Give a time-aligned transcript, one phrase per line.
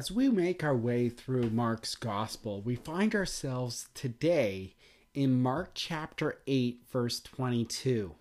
[0.00, 4.72] As we make our way through Mark's Gospel, we find ourselves today
[5.12, 8.14] in Mark chapter 8, verse 22.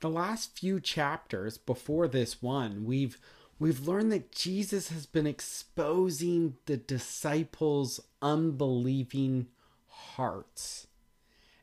[0.00, 3.20] The last few chapters before this one, we've
[3.60, 9.46] we've learned that Jesus has been exposing the disciples' unbelieving
[9.86, 10.88] hearts.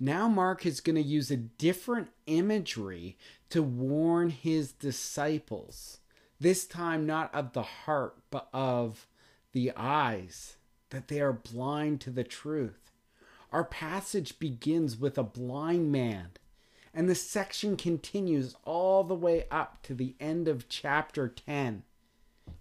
[0.00, 3.16] Now, Mark is going to use a different imagery
[3.50, 6.00] to warn his disciples.
[6.40, 9.06] This time, not of the heart, but of
[9.52, 10.56] the eyes,
[10.88, 12.90] that they are blind to the truth.
[13.52, 16.30] Our passage begins with a blind man,
[16.94, 21.82] and the section continues all the way up to the end of chapter 10,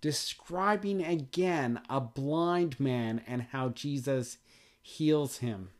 [0.00, 4.38] describing again a blind man and how Jesus
[4.80, 5.70] heals him.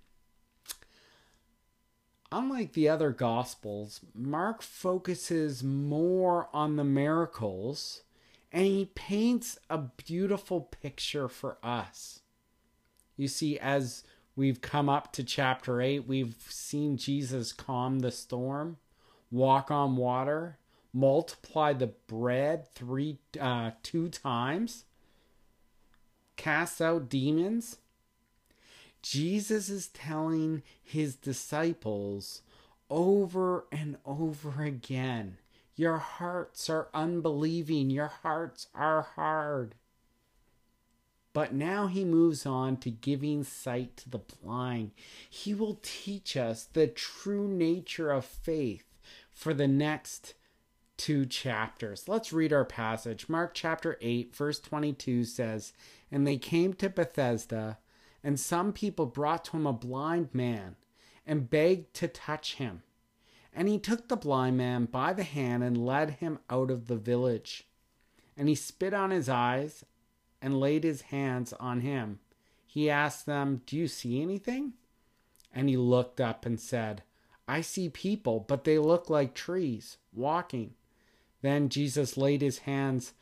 [2.37, 8.03] Unlike the other Gospels, Mark focuses more on the miracles
[8.51, 12.23] and he paints a beautiful picture for us.
[13.17, 14.03] You see, as
[14.35, 18.79] we've come up to chapter 8, we've seen Jesus calm the storm,
[19.31, 20.59] walk on water,
[20.93, 24.87] multiply the bread three uh, two times,
[26.35, 27.77] cast out demons,
[29.05, 32.43] Jesus is telling his disciples
[32.91, 35.37] over and over again
[35.77, 39.75] your hearts are unbelieving, your hearts are hard.
[41.33, 44.93] But now he moves on to giving sight to the blind.
[45.29, 48.85] He will teach us the true nature of faith
[49.33, 50.35] for the next
[50.97, 52.07] two chapters.
[52.07, 53.29] Let's read our passage.
[53.29, 55.73] Mark chapter 8, verse 22 says,
[56.13, 57.79] And they came to Bethsaida
[58.25, 60.77] and some people brought to him a blind man
[61.27, 62.83] and begged to touch him.
[63.53, 66.97] And he took the blind man by the hand and led him out of the
[66.97, 67.69] village.
[68.37, 69.85] And he spit on his eyes
[70.41, 72.19] and laid his hands on him.
[72.67, 74.73] He asked them, Do you see anything?
[75.55, 77.03] And he looked up and said,
[77.47, 80.75] I see people, but they look like trees walking.
[81.43, 83.13] Then Jesus laid his hands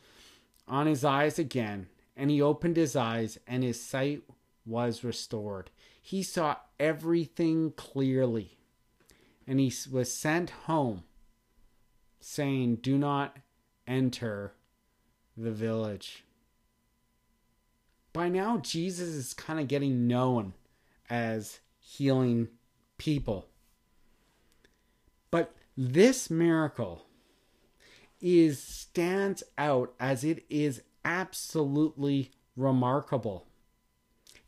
[0.68, 4.22] on his eyes again, and he opened his eyes, and his sight
[4.64, 5.70] was restored.
[6.00, 8.58] He saw everything clearly.
[9.46, 11.04] And he was sent home,
[12.20, 13.38] saying, Do not
[13.86, 14.54] enter
[15.36, 16.24] the village.
[18.12, 20.52] By now, Jesus is kind of getting known
[21.08, 22.48] as healing
[22.98, 23.48] people.
[25.30, 27.06] But this miracle
[28.20, 33.46] is stands out as it is absolutely remarkable.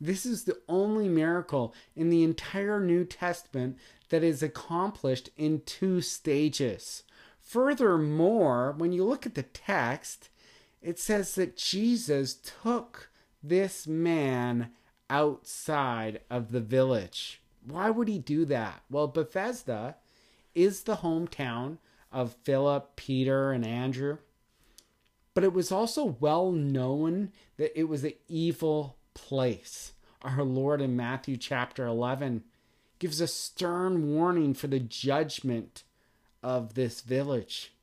[0.04, 3.78] This is the only miracle in the entire New Testament
[4.10, 7.04] that is accomplished in two stages.
[7.40, 10.28] Furthermore, when you look at the text,
[10.82, 13.08] it says that Jesus took
[13.42, 14.72] this man
[15.08, 17.40] outside of the village.
[17.66, 18.82] Why would he do that?
[18.90, 19.96] Well, Bethsaida
[20.54, 21.78] is the hometown
[22.12, 24.18] of Philip, Peter, and Andrew.
[25.32, 29.92] But it was also well known that it was an evil place.
[30.24, 32.44] Our Lord in Matthew chapter 11
[32.98, 35.82] gives a stern warning for the judgment
[36.42, 37.74] of this village.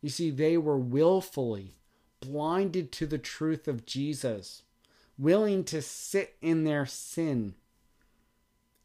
[0.00, 1.74] You see, they were willfully
[2.20, 4.62] blinded to the truth of Jesus,
[5.18, 7.54] willing to sit in their sin.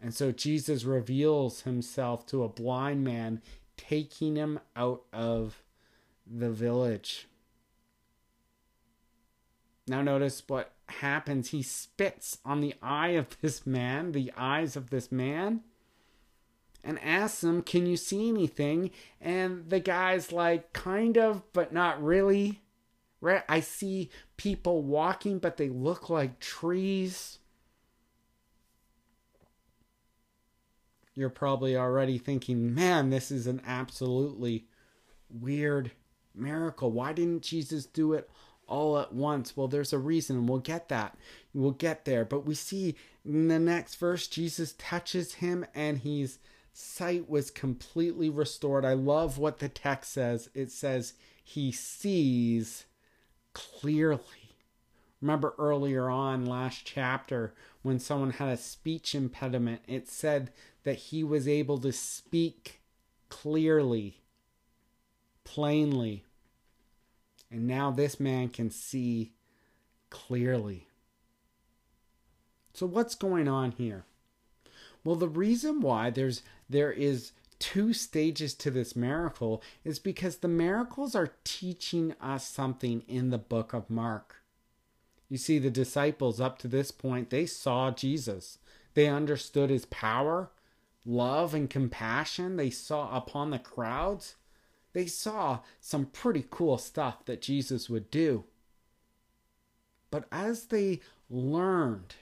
[0.01, 3.41] And so Jesus reveals himself to a blind man,
[3.77, 5.63] taking him out of
[6.29, 7.29] the village.
[9.87, 11.49] Now, notice what happens.
[11.49, 15.61] He spits on the eye of this man, the eyes of this man,
[16.83, 18.91] and asks him, Can you see anything?
[19.21, 22.61] And the guy's like, Kind of, but not really.
[23.21, 23.43] Right?
[23.47, 27.39] I see people walking, but they look like trees.
[31.15, 34.65] You're probably already thinking, man, this is an absolutely
[35.29, 35.91] weird
[36.35, 36.91] miracle.
[36.91, 38.29] Why didn't Jesus do it
[38.67, 39.55] all at once.
[39.55, 40.45] Well, there's a reason.
[40.45, 41.17] We'll get that.
[41.53, 42.25] We'll get there.
[42.25, 42.95] But we see
[43.25, 46.39] in the next verse, Jesus touches him and his
[46.73, 48.85] sight was completely restored.
[48.85, 50.49] I love what the text says.
[50.53, 51.13] It says
[51.43, 52.85] he sees
[53.53, 54.21] clearly.
[55.21, 60.51] Remember earlier on, last chapter, when someone had a speech impediment, it said
[60.83, 62.81] that he was able to speak
[63.29, 64.21] clearly,
[65.45, 66.25] plainly.
[67.53, 69.33] And now this man can see
[70.09, 70.87] clearly.
[72.73, 74.05] So what's going on here?
[75.03, 80.47] Well, the reason why there's there is two stages to this miracle is because the
[80.47, 84.37] miracles are teaching us something in the book of Mark.
[85.29, 88.57] You see, the disciples up to this point, they saw Jesus.
[88.95, 90.49] They understood his power,
[91.05, 94.35] love, and compassion they saw upon the crowds.
[94.93, 98.45] They saw some pretty cool stuff that Jesus would do.
[100.11, 100.99] But as they
[101.29, 102.15] learned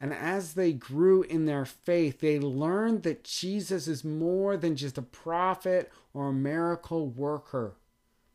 [0.00, 4.98] and as they grew in their faith, they learned that Jesus is more than just
[4.98, 7.76] a prophet or a miracle worker.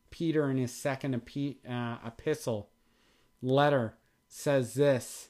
[0.10, 2.70] Peter, in his second uh, epistle
[3.42, 3.96] letter,
[4.28, 5.30] says this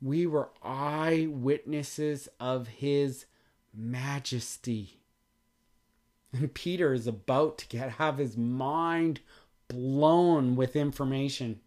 [0.00, 3.26] We were eyewitnesses of his
[3.74, 5.00] majesty.
[6.36, 9.20] And Peter is about to get have his mind
[9.68, 11.60] blown with information.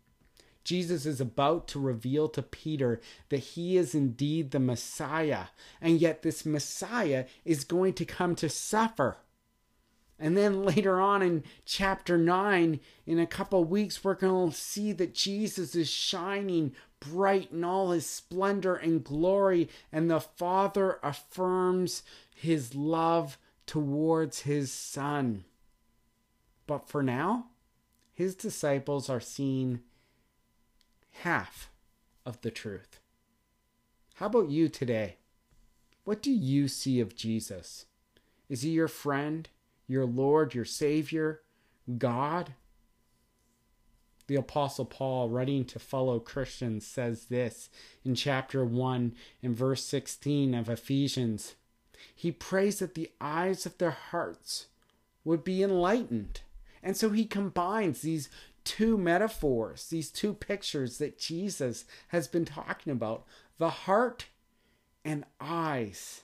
[0.64, 5.46] Jesus is about to reveal to Peter that he is indeed the Messiah,
[5.82, 9.18] and yet this Messiah is going to come to suffer.
[10.20, 14.92] And then later on in chapter 9, in a couple weeks, we're going to see
[14.92, 22.04] that Jesus is shining bright in all his splendor and glory, and the Father affirms
[22.36, 23.38] his love
[23.70, 25.44] towards his Son.
[26.66, 27.50] But for now,
[28.12, 29.82] his disciples are seeing
[31.22, 31.70] half
[32.26, 33.00] of the truth.
[34.16, 35.18] How about you today?
[36.04, 37.86] What do you see of Jesus?
[38.50, 39.48] Is he your friend,
[39.86, 41.42] your Lord, your Savior,
[42.00, 42.54] God?
[44.26, 47.70] The Apostle Paul, writing to fellow Christians, says this
[48.04, 49.14] in chapter 1
[49.44, 51.54] and verse 16 of Ephesians.
[52.16, 54.68] He prays that the eyes of their hearts
[55.24, 56.42] would be enlightened.
[56.82, 58.30] And so he combines these
[58.64, 63.26] two metaphors, these two pictures that Jesus has been talking about
[63.58, 64.28] the heart
[65.04, 66.22] and eyes,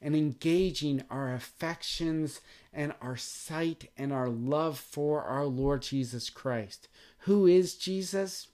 [0.00, 2.40] and engaging our affections
[2.72, 6.88] and our sight and our love for our Lord Jesus Christ.
[7.20, 8.48] Who is Jesus?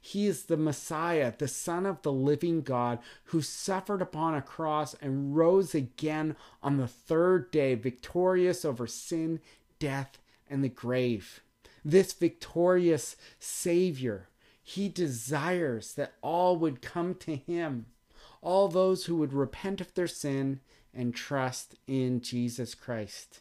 [0.00, 4.94] He is the Messiah, the Son of the living God, who suffered upon a cross
[4.94, 9.40] and rose again on the third day, victorious over sin,
[9.78, 10.18] death,
[10.48, 11.42] and the grave
[11.84, 14.28] this victorious Savior.
[14.62, 17.86] He desires that all would come to Him,
[18.42, 20.60] all those who would repent of their sin
[20.94, 23.40] and trust in Jesus Christ.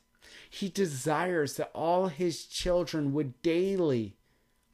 [0.49, 4.15] He desires that all His children would daily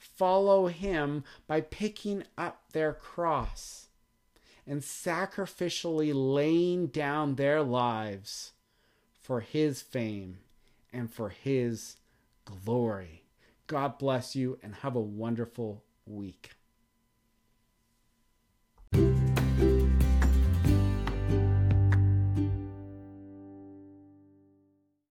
[0.06, 3.88] follow Him by picking up their cross
[4.68, 8.54] and sacrificially laying down their lives
[9.22, 10.40] for His fame
[10.92, 11.98] and for His
[12.46, 13.24] glory.
[13.68, 16.52] God bless you and have a wonderful week.